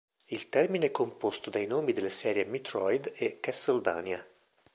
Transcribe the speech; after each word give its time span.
Il 0.29 0.49
termine 0.49 0.87
è 0.87 0.91
composto 0.91 1.51
dai 1.51 1.67
nomi 1.67 1.93
delle 1.93 2.09
serie 2.09 2.43
"Metroid" 2.43 3.11
e 3.13 3.39
"Castlevania". 3.39 4.27